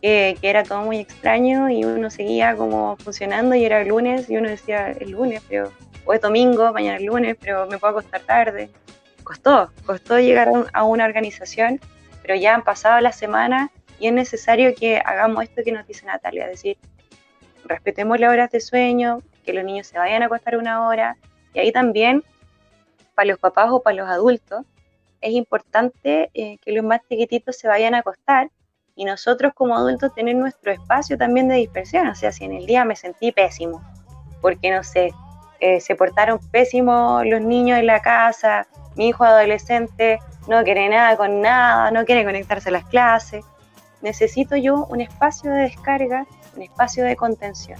[0.00, 4.36] que era todo muy extraño y uno seguía como funcionando y era el lunes y
[4.36, 5.72] uno decía el lunes, pero
[6.04, 8.70] o es domingo, mañana el lunes, pero me puedo acostar tarde.
[9.28, 11.78] Costó, costó llegar a una organización,
[12.22, 16.06] pero ya han pasado las semanas y es necesario que hagamos esto que nos dice
[16.06, 16.78] Natalia, es decir,
[17.64, 21.18] respetemos las horas de sueño, que los niños se vayan a acostar una hora
[21.52, 22.24] y ahí también
[23.14, 24.64] para los papás o para los adultos
[25.20, 28.48] es importante eh, que los más chiquititos se vayan a acostar
[28.96, 32.64] y nosotros como adultos tener nuestro espacio también de dispersión, o sea, si en el
[32.64, 33.82] día me sentí pésimo,
[34.40, 35.12] porque no sé,
[35.60, 38.66] eh, se portaron pésimo los niños en la casa,
[38.98, 43.44] mi hijo adolescente no quiere nada con nada, no quiere conectarse a las clases,
[44.02, 47.78] necesito yo un espacio de descarga, un espacio de contención.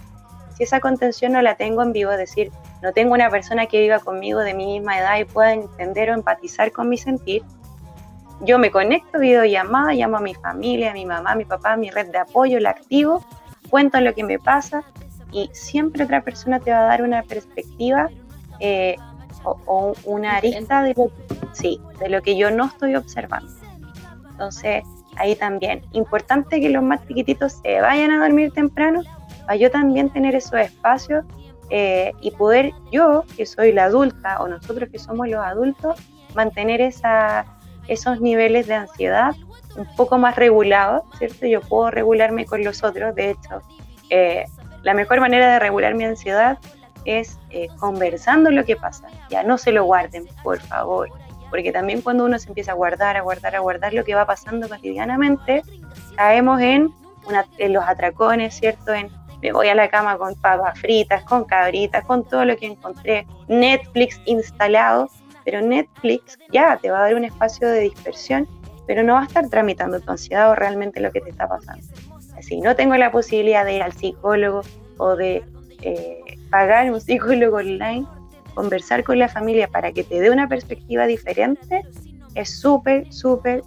[0.56, 2.52] Si esa contención no la tengo en vivo, es decir,
[2.82, 6.14] no tengo una persona que viva conmigo de mi misma edad y pueda entender o
[6.14, 7.42] empatizar con mi sentir,
[8.42, 11.76] yo me conecto videollamada, llamo a mi familia, a mi mamá, a mi papá, a
[11.76, 13.24] mi red de apoyo, la activo,
[13.68, 14.84] cuento lo que me pasa
[15.32, 18.08] y siempre otra persona te va a dar una perspectiva
[18.60, 18.96] eh,
[19.44, 21.10] o, una arista de lo,
[21.52, 23.50] sí, de lo que yo no estoy observando.
[24.30, 24.84] Entonces,
[25.16, 25.82] ahí también.
[25.92, 29.02] Importante que los más chiquititos se vayan a dormir temprano
[29.46, 31.24] para yo también tener esos espacios
[31.70, 36.00] eh, y poder yo, que soy la adulta, o nosotros que somos los adultos,
[36.34, 37.44] mantener esa,
[37.88, 39.34] esos niveles de ansiedad
[39.76, 41.46] un poco más regulados, ¿cierto?
[41.46, 43.62] Yo puedo regularme con los otros, de hecho,
[44.10, 44.44] eh,
[44.82, 46.58] la mejor manera de regular mi ansiedad
[47.04, 51.10] es eh, conversando lo que pasa, ya no se lo guarden, por favor,
[51.50, 54.26] porque también cuando uno se empieza a guardar, a guardar, a guardar lo que va
[54.26, 55.62] pasando cotidianamente,
[56.16, 56.92] caemos en,
[57.58, 58.92] en los atracones, ¿cierto?
[58.92, 62.66] En me voy a la cama con papas fritas, con cabritas, con todo lo que
[62.66, 65.08] encontré, Netflix instalado,
[65.44, 68.48] pero Netflix ya te va a dar un espacio de dispersión,
[68.86, 71.86] pero no va a estar tramitando tu ansiedad o realmente lo que te está pasando.
[72.36, 74.62] Así, no tengo la posibilidad de ir al psicólogo
[74.98, 75.44] o de
[75.82, 78.06] eh, pagar un psicólogo online,
[78.54, 81.82] conversar con la familia para que te dé una perspectiva diferente,
[82.34, 83.62] es súper, súper,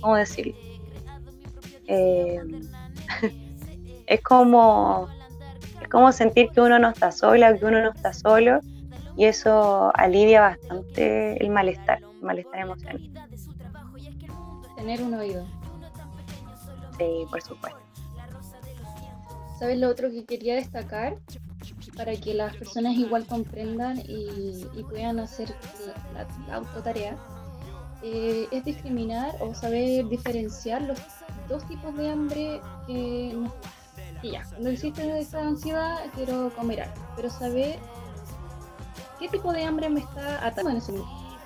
[0.00, 0.54] ¿cómo decirlo?
[1.86, 2.40] Eh,
[4.06, 5.08] es como,
[5.80, 8.60] es como sentir que uno no está sola, que uno no está solo,
[9.16, 13.10] y eso alivia bastante el malestar, el malestar emocional.
[14.76, 15.44] Tener un oído.
[16.98, 17.87] Sí, por supuesto.
[19.58, 21.18] ¿Sabes lo otro que quería destacar?
[21.96, 25.52] Para que las personas igual comprendan y, puedan hacer
[26.14, 27.16] la, autotarea,
[28.02, 30.98] eh, es discriminar o saber diferenciar los
[31.48, 33.36] dos tipos de hambre que
[34.22, 37.78] ya, cuando existe esa ansiedad, quiero comer algo, pero saber
[39.18, 41.36] qué tipo de hambre me está atacando en ese momento.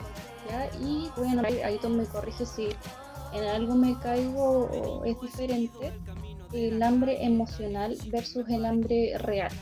[0.51, 0.71] ¿ya?
[0.81, 2.69] Y bueno, ahí tú me corriges si
[3.33, 5.93] en algo me caigo o es diferente
[6.53, 9.53] el hambre emocional versus el hambre real.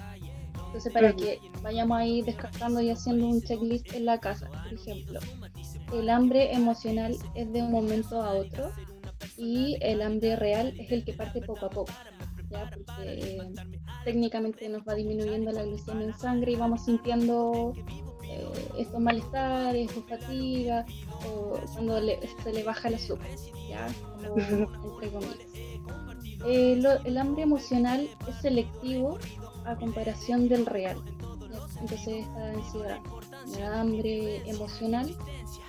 [0.67, 5.21] Entonces, para que vayamos ahí descartando y haciendo un checklist en la casa, por ejemplo,
[5.93, 8.71] el hambre emocional es de un momento a otro
[9.37, 11.93] y el hambre real es el que parte poco a poco
[12.51, 13.39] porque
[14.05, 17.73] técnicamente nos va disminuyendo la glucemia en sangre y vamos sintiendo
[18.25, 18.47] eh,
[18.79, 20.85] estos malestares o fatiga
[21.27, 22.01] o cuando
[22.43, 23.29] se le baja el azúcar,
[23.69, 23.87] ¿ya?
[24.37, 25.50] entre comillas.
[26.47, 29.19] Eh, el hambre emocional es selectivo
[29.65, 30.99] a comparación del real.
[31.81, 32.99] Entonces esta ansiedad,
[33.59, 35.15] la hambre emocional,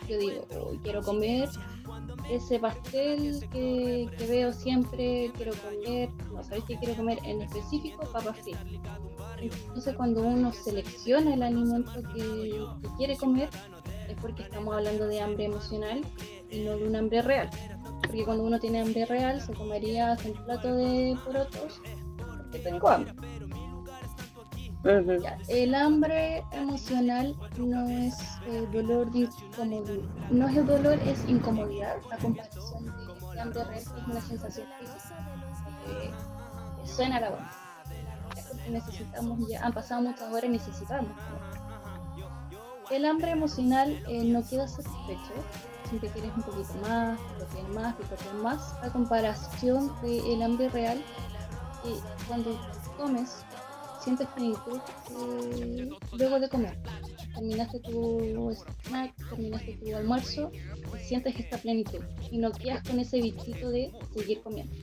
[0.07, 0.45] yo digo,
[0.83, 1.49] quiero comer
[2.29, 8.39] ese pastel que, veo siempre, quiero comer, no sabéis que quiero comer en específico, papas
[8.39, 8.65] fritas.
[9.41, 12.65] Entonces cuando uno selecciona el alimento que,
[12.97, 13.49] quiere comer,
[14.07, 16.01] es porque estamos hablando de hambre emocional
[16.49, 17.49] y no de un hambre real.
[18.11, 21.81] Porque cuando uno tiene hambre real, se comería un plato de porotos
[22.17, 23.13] porque tengo hambre.
[25.47, 28.17] el hambre emocional no es
[28.73, 29.95] dolor de incomodidad,
[30.29, 32.85] no es el dolor, es incomodidad, la comparación
[33.33, 35.15] de hambre real es una sensación física.
[35.87, 36.11] Eh,
[36.83, 37.39] suena la voz
[38.69, 41.11] necesitamos ya, han pasado muchas horas y necesitamos.
[42.89, 45.33] El hambre emocional eh, no queda satisfecho,
[45.91, 51.03] siempre quieres un poquito más, picotear más, picotear más, a comparación del hambre real,
[51.83, 52.57] y cuando
[52.97, 53.43] comes
[54.01, 54.79] sientes plenitud
[55.19, 56.77] eh, luego de comer.
[57.35, 58.55] Terminaste tu
[58.87, 61.99] snack, terminaste tu almuerzo y sientes esta plenitud
[62.31, 64.73] y no quedas con ese bichito de seguir comiendo.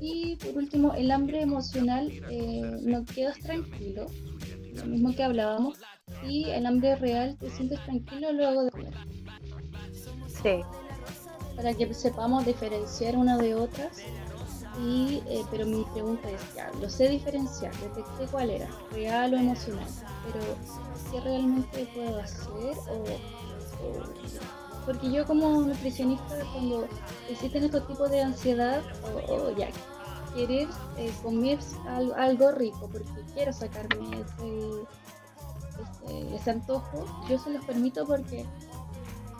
[0.00, 4.06] Y por último, el hambre emocional, eh, no quedas tranquilo,
[4.74, 5.78] lo mismo que hablábamos,
[6.28, 8.94] y el hambre real te sientes tranquilo luego de comer.
[11.56, 14.02] Para que sepamos diferenciar una de otras.
[14.78, 19.38] Y, eh, pero mi pregunta es, ya, lo sé diferenciar, detecté cuál era, real o
[19.38, 19.88] emocional,
[20.26, 20.38] pero
[21.10, 22.76] ¿qué realmente puedo hacer?
[22.90, 23.02] O,
[24.84, 26.86] porque yo como nutricionista, cuando
[27.30, 28.82] existen estos tipos de ansiedad,
[29.28, 29.70] o, ya,
[30.34, 31.58] querer eh, comer
[32.16, 34.84] algo, rico, porque quiero sacarme ese,
[36.36, 38.44] ese, antojo, yo se los permito porque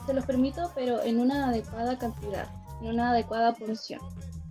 [0.07, 2.49] se los permito, pero en una adecuada cantidad,
[2.81, 4.01] en una adecuada porción.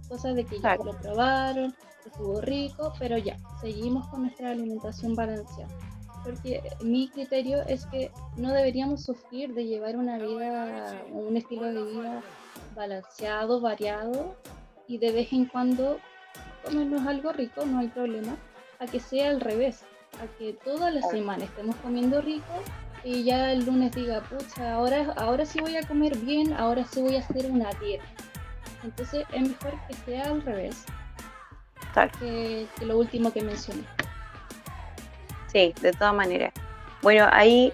[0.08, 1.74] Cosa de que ya lo probaron,
[2.06, 5.74] estuvo rico, pero ya, seguimos con nuestra alimentación balanceada.
[6.24, 11.84] Porque mi criterio es que no deberíamos sufrir de llevar una vida, un estilo de
[11.84, 12.24] vida
[12.76, 14.36] balanceado, variado
[14.88, 16.00] y de vez en cuando
[16.64, 18.36] comernos algo rico, no hay problema,
[18.80, 19.84] a que sea al revés,
[20.22, 22.54] a que toda la semana estemos comiendo rico
[23.06, 27.02] y ya el lunes diga, pucha, ahora, ahora sí voy a comer bien, ahora sí
[27.02, 28.04] voy a hacer una dieta.
[28.84, 30.86] Entonces es mejor que sea al revés
[32.20, 33.84] que, que lo último que mencioné.
[35.48, 36.52] Sí, de todas maneras.
[37.02, 37.72] Bueno, ahí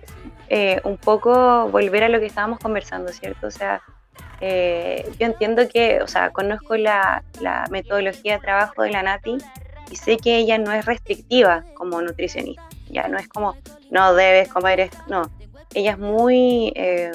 [0.49, 3.47] eh, un poco volver a lo que estábamos conversando, ¿cierto?
[3.47, 3.81] O sea,
[4.41, 7.23] eh, yo entiendo que, o sea, conozco la,
[7.69, 9.37] metodología de trabajo de la Nati
[9.89, 13.55] y sé que ella no es restrictiva como nutricionista, ya no es como,
[13.89, 15.29] no debes comer esto, no,
[15.73, 17.11] ella es muy, eh,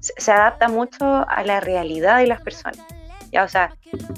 [0.00, 2.78] se adapta mucho a la realidad de las personas.
[3.30, 3.76] Ya, o sea,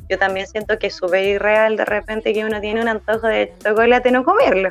[0.09, 3.52] yo también siento que es súper irreal de repente que uno tiene un antojo de
[3.62, 4.70] chocolate no comerlo.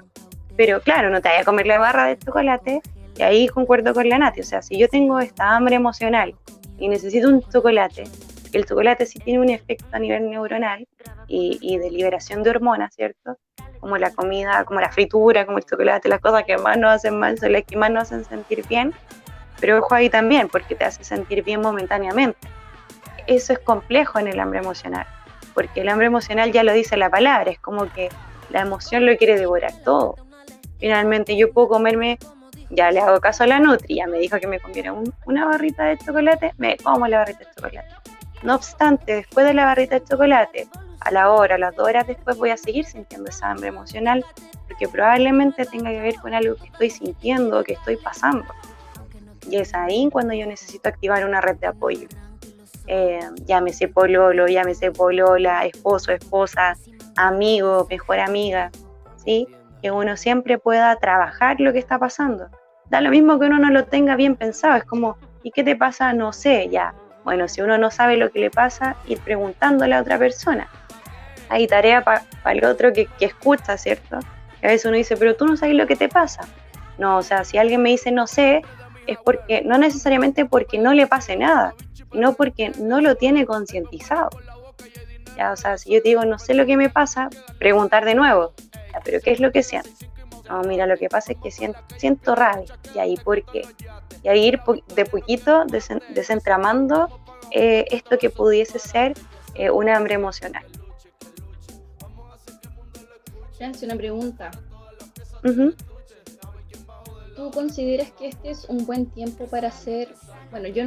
[0.56, 2.82] Pero claro, no te vayas a comer la barra de chocolate
[3.18, 4.40] y ahí concuerdo con la Nati.
[4.40, 6.36] O sea, si yo tengo esta hambre emocional
[6.78, 8.06] y necesito un chocolate,
[8.54, 10.88] el chocolate sí tiene un efecto a nivel neuronal
[11.28, 13.38] y, de liberación de hormonas, ¿cierto?
[13.80, 17.18] Como la comida, como la fritura, como el chocolate, las cosas que más nos hacen
[17.18, 18.94] mal son las que más nos hacen sentir bien.
[19.60, 22.40] Pero ojo ahí también, porque te hace sentir bien momentáneamente.
[23.28, 25.06] Eso es complejo en el hambre emocional,
[25.54, 28.10] porque el hambre emocional ya lo dice la palabra, es como que
[28.50, 30.16] la emoción lo quiere devorar todo
[30.80, 32.18] finalmente yo puedo comerme,
[32.70, 34.94] ya le hago caso a la Nutri, ya me dijo que me comiera
[35.26, 37.88] una barrita de chocolate, me como la barrita de chocolate.
[38.44, 40.68] No obstante, después de la barrita de chocolate,
[41.02, 44.26] a la hora, a las dos horas después voy a seguir sintiendo esa hambre emocional,
[44.68, 48.46] porque probablemente tenga que ver con algo que estoy sintiendo, que estoy pasando.
[49.50, 52.08] Y es ahí cuando yo necesito activar una red de apoyo.
[52.88, 56.76] Eh, llámese pololo, llámese polola, esposo, esposa,
[57.16, 58.72] amigo, mejor amiga,
[59.18, 59.48] ¿sí?
[59.82, 62.50] que uno siempre pueda trabajar lo que está pasando.
[62.90, 65.76] Da lo mismo que uno no lo tenga bien pensado, es como, ¿y qué te
[65.76, 66.14] pasa?
[66.14, 66.94] No sé, ya.
[67.30, 70.68] Bueno, si uno no sabe lo que le pasa, ir preguntándole a otra persona.
[71.50, 74.18] Hay tarea para el otro que, escucha, ¿cierto?
[74.18, 76.48] A veces uno dice, pero tú no sabes lo que te pasa.
[76.98, 78.64] No, o sea, si alguien me dice no sé,
[79.06, 81.76] es porque, no necesariamente porque no le pase nada,
[82.12, 84.32] sino porque no lo tiene concientizado.
[85.38, 88.16] Ya, o sea, si yo te digo no sé lo que me pasa, preguntar de
[88.16, 88.54] nuevo,
[89.04, 89.92] pero ¿qué es lo que siento?
[90.50, 92.76] No, mira, lo que pasa es que siento, siento rabia.
[92.94, 93.62] ¿Y ahí por qué?
[94.24, 94.60] Y ahí ir
[94.96, 95.64] de poquito
[96.10, 97.08] desentramando
[97.52, 99.14] eh, esto que pudiese ser
[99.54, 100.66] eh, un hambre emocional.
[103.62, 104.52] hace una pregunta.
[107.40, 110.14] ¿tú consideras que este es un buen tiempo para hacer,
[110.52, 110.84] bueno, yo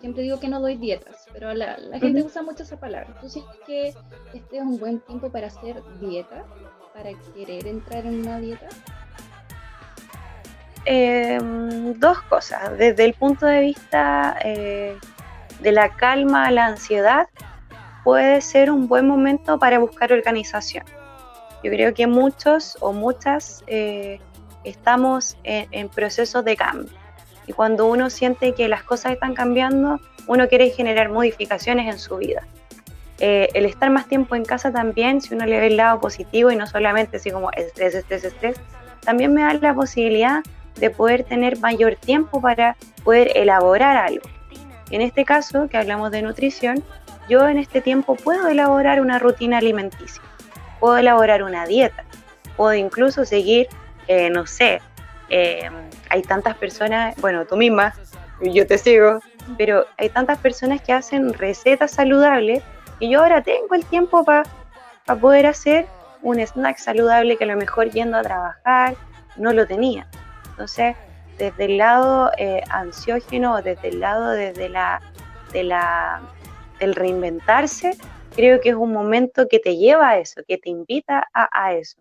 [0.00, 3.16] siempre digo que no doy dietas, pero la, gente usa mucho esa palabra.
[3.20, 3.88] ¿Tú sientes que
[4.34, 6.44] este es un buen tiempo para hacer dieta,
[6.92, 8.68] para querer entrar en una dieta?
[10.86, 12.76] Em, dos cosas.
[12.76, 14.96] Desde el punto de vista eh,
[15.60, 17.28] de la calma a la ansiedad,
[18.02, 20.84] puede ser un buen momento para buscar organización.
[21.62, 24.20] Yo creo que muchos o muchas eh,
[24.64, 26.92] estamos en, procesos de cambio.
[27.46, 32.18] Y cuando uno siente que las cosas están cambiando, uno quiere generar modificaciones en su
[32.18, 32.46] vida.
[33.20, 36.50] Eh, el estar más tiempo en casa también, si uno le ve el lado positivo
[36.50, 38.60] y no solamente así como estrés, estrés, estrés,
[39.00, 40.42] también me da la posibilidad
[40.76, 44.28] de poder tener mayor tiempo para poder elaborar algo.
[44.90, 46.82] En este caso, que hablamos de nutrición,
[47.28, 50.22] yo en este tiempo puedo elaborar una rutina alimenticia,
[50.78, 52.04] puedo elaborar una dieta,
[52.56, 53.68] puedo incluso seguir
[54.06, 54.80] eh, no sé,
[55.30, 55.70] eh,
[56.10, 57.94] hay tantas personas, bueno, tú misma,
[58.40, 59.20] yo te sigo,
[59.56, 62.62] pero hay tantas personas que hacen recetas saludables
[62.98, 64.44] y yo ahora tengo el tiempo para
[65.20, 65.86] poder hacer
[66.22, 68.96] un snack saludable que a lo mejor yendo a trabajar
[69.36, 70.06] no lo tenía.
[70.54, 70.96] Entonces,
[71.36, 75.02] desde el lado eh, ansiógeno, desde el lado desde la,
[75.52, 76.22] de la,
[76.78, 77.96] del reinventarse,
[78.36, 81.98] creo que es un momento que te lleva a eso, que te invita a eso.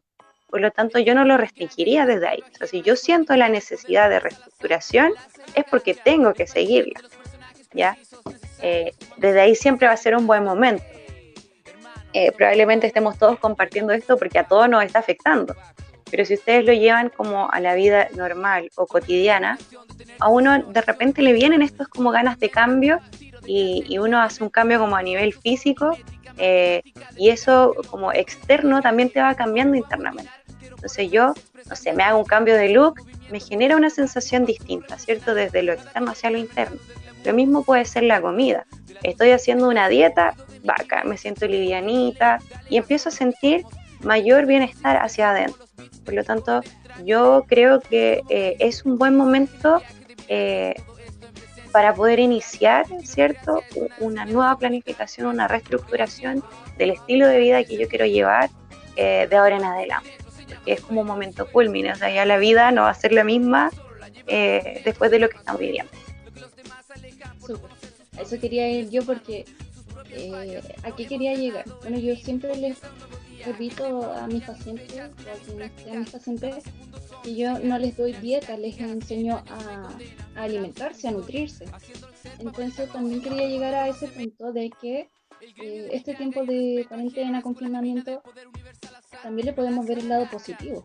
[0.54, 2.43] Por lo tanto, yo no lo restringiría desde ahí.
[2.62, 5.12] O si yo siento la necesidad de reestructuración,
[5.56, 7.01] es porque tengo que seguirla.
[7.74, 7.97] ¿ya?
[8.62, 10.84] Eh, desde ahí siempre va a ser un buen momento.
[12.14, 15.56] Eh, probablemente estemos todos compartiendo esto porque a todos nos está afectando.
[16.14, 19.57] Pero si ustedes lo llevan como a la vida normal o cotidiana,
[20.20, 22.99] a uno de repente le vienen estos como ganas de cambio
[23.47, 25.97] y, uno hace un cambio como a nivel físico
[26.38, 26.84] eh,
[27.18, 30.32] y eso como externo también te va cambiando internamente.
[30.61, 31.34] Entonces yo,
[31.68, 33.01] no sé, me hago un cambio de look,
[33.32, 35.34] me genera una sensación distinta, ¿cierto?
[35.34, 36.78] Desde lo externo hacia lo interno.
[37.26, 38.68] Lo mismo puede ser la comida.
[39.01, 42.38] Estoy haciendo una dieta, vaca, me siento livianita
[42.70, 43.66] y empiezo a sentir
[44.04, 45.66] mayor bienestar hacia adentro.
[46.06, 46.62] Por lo tanto,
[47.06, 49.82] yo creo que eh, es un buen momento
[50.28, 50.76] eh,
[51.72, 53.62] para poder iniciar, ¿cierto?
[53.99, 56.43] Una nueva planificación, una reestructuración
[56.78, 58.49] del estilo de vida que yo quiero llevar
[58.95, 60.12] eh, de ahora en adelante
[60.66, 63.12] que es como un momento culmine, o sea, ya la vida no va a ser
[63.12, 63.70] la misma
[64.86, 65.91] después de lo que estamos viviendo.
[68.18, 69.45] Eso quería ir yo porque
[70.12, 71.66] eh, aquí quería llegar.
[71.82, 72.78] Bueno, yo siempre les
[73.46, 76.64] repito a mis pacientes, a mis pacientes,
[77.24, 79.89] que yo no les doy dieta, les enseño a,
[80.36, 81.66] alimentarse, a nutrirse.
[82.39, 85.10] Entonces también quería llegar a ese punto de que
[85.62, 88.22] eh, este tiempo de cuarentena, confinamiento,
[89.22, 90.84] también le podemos ver el lado positivo.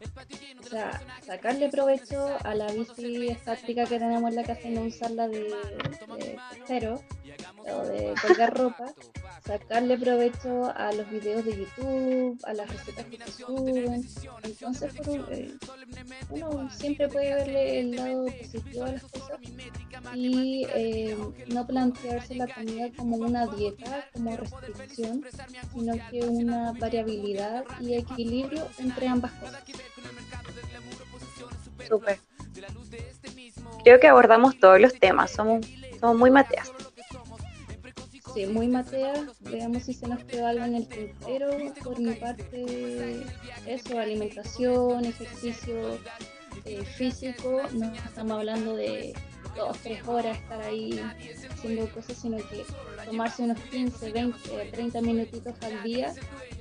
[0.61, 4.83] O sea, sacarle provecho a la bici estática que tenemos en la casa y no
[4.83, 5.55] usarla de,
[6.19, 6.99] de
[7.69, 8.87] de colgar ropa,
[9.45, 14.07] sacarle provecho a los videos de YouTube, a las recetas que se suben.
[14.43, 14.93] Entonces,
[15.31, 15.55] eh,
[16.31, 19.39] uno siempre puede verle el lado positivo a las cosas
[20.15, 21.17] y eh,
[21.49, 25.25] no plantearse la comida como una dieta, como restricción,
[25.73, 29.63] sino que una variabilidad y equilibrio entre ambas cosas.
[31.87, 32.19] Súper.
[33.85, 35.67] Creo que abordamos todos los temas, somos,
[36.01, 36.73] somos muy mateas.
[38.35, 39.27] Sí, muy matea.
[39.41, 41.51] Veamos si se nos quedó algo en el tintero.
[41.83, 43.25] Por mi parte,
[43.67, 45.99] eso, alimentación, ejercicio
[46.65, 47.63] eh, físico.
[47.73, 49.15] No estamos hablando de
[49.57, 51.01] dos, tres horas estar ahí
[51.51, 52.65] haciendo cosas, sino que
[53.07, 56.15] tomarse unos 15, 20, 30 minutitos al día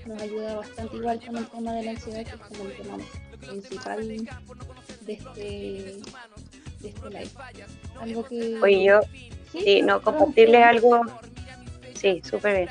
[0.06, 2.98] nos ayuda bastante igual con el tema de la ansiedad, que es como el tema
[3.40, 5.42] principal de este,
[6.80, 7.30] de este live.
[8.00, 8.60] Algo que...
[8.62, 9.02] Oye, yo,
[9.52, 11.02] sí, no, compartirles algo
[11.98, 12.70] Sí, súper bien.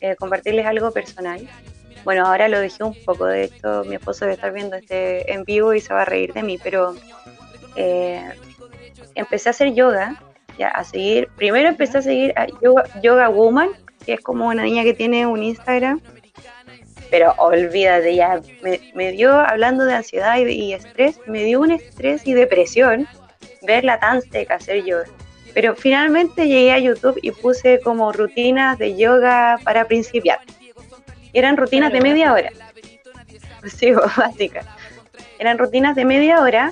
[0.00, 1.48] Eh, compartirles algo personal.
[2.04, 5.44] Bueno, ahora lo dejé un poco, de esto mi esposo debe estar viendo este en
[5.44, 6.94] vivo y se va a reír de mí, pero
[7.76, 8.22] eh,
[9.14, 10.20] empecé a hacer yoga,
[10.58, 12.46] ya a seguir, primero empecé a seguir a
[13.00, 13.70] yoga, Woman,
[14.04, 16.02] que es como una niña que tiene un Instagram,
[17.10, 21.70] pero olvídate, ya me, me dio, hablando de ansiedad y, y, estrés, me dio un
[21.70, 23.08] estrés y depresión
[23.62, 25.06] verla tan seca hacer yoga.
[25.54, 30.40] Pero finalmente llegué a YouTube y puse como rutinas de yoga para principiar.
[31.32, 32.50] Eran rutinas de media hora.
[33.64, 34.66] Sí, básicas.
[35.38, 36.70] Eran rutinas de media hora,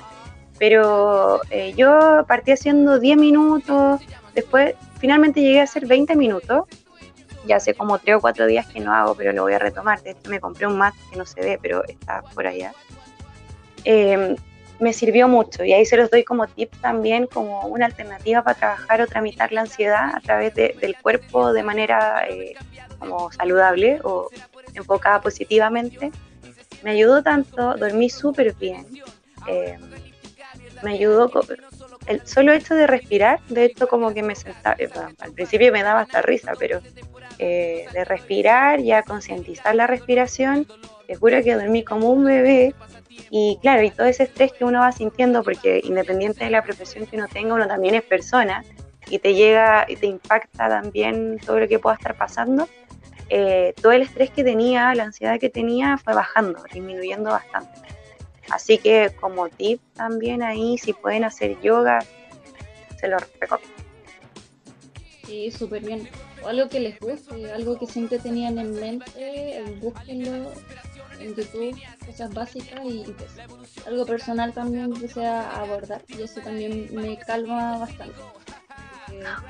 [0.59, 3.99] pero eh, yo partí haciendo 10 minutos,
[4.35, 6.65] después finalmente llegué a hacer 20 minutos.
[7.47, 10.03] Ya hace como 3 o 4 días que no hago, pero lo voy a retomar.
[10.03, 12.73] De hecho, me compré un mat que no se ve, pero está por allá.
[13.85, 14.35] Eh,
[14.83, 18.59] me sirvió mucho y ahí se los doy como tip también, como una alternativa para
[18.59, 22.53] trabajar o tramitar la ansiedad a través del cuerpo de manera eh,
[22.99, 24.29] como saludable o
[24.75, 26.11] enfocada positivamente.
[26.83, 28.85] Me ayudó tanto, dormí súper bien,
[29.47, 29.79] eh,
[30.83, 31.31] me ayudó
[32.07, 35.81] el solo hecho de respirar, de hecho como que me sentaba, eh, al principio me
[35.81, 36.81] daba hasta risa, pero
[37.39, 40.67] de respirar, ya concientizar la respiración,
[41.07, 42.73] te juro que dormí como un bebé
[43.29, 47.05] y claro, y todo ese estrés que uno va sintiendo, porque independiente de la profesión
[47.05, 48.63] que uno tenga, uno también es persona
[49.07, 52.67] y te llega y te impacta también todo lo que pueda estar pasando.
[53.29, 57.71] Eh, todo el estrés que tenía, la ansiedad que tenía fue bajando, disminuyendo bastante.
[58.49, 61.99] Así que como tip también ahí, si pueden hacer yoga,
[62.99, 63.73] se lo recomiendo.
[65.25, 66.07] Sí, súper bien.
[66.43, 70.51] O algo que les guste, algo que siempre tenían en mente, búsquenlo
[71.19, 73.31] en YouTube, cosas básicas y, pues,
[73.87, 78.15] algo personal también que sea abordar y eso también me calma bastante.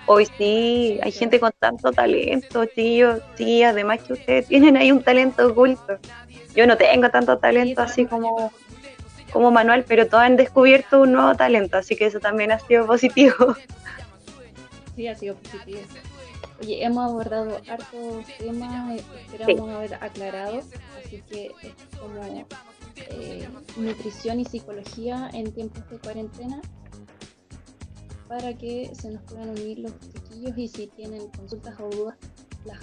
[0.05, 5.01] Hoy sí, hay gente con tanto talento, tío, sí, además que ustedes tienen ahí un
[5.01, 5.97] talento oculto.
[6.55, 8.51] Yo no tengo tanto talento así como,
[9.31, 12.85] como Manuel, pero todos han descubierto un nuevo talento, así que eso también ha sido
[12.85, 13.55] positivo.
[14.95, 15.79] Sí, ha sido positivo.
[16.61, 19.01] Oye, hemos abordado hartos temas,
[19.31, 20.61] esperamos haber aclarado,
[21.13, 22.21] así que es como
[22.95, 23.47] eh,
[23.77, 26.61] nutrición y psicología en tiempos de cuarentena
[28.27, 32.17] para que se nos puedan unir los chiquillos y si tienen consultas o dudas
[32.65, 32.79] las